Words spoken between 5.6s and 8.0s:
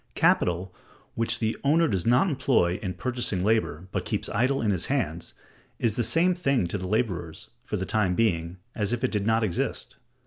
is the same thing to the laborers, for the